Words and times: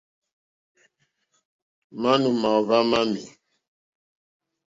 Manù 2.01 2.29
màòhva 2.41 2.79
mamì. 2.91 3.21